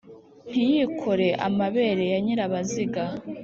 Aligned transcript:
ntiyikore 0.49 1.27
amabere 1.47 2.03
ya 2.11 2.19
nyirabaziga, 2.23 3.03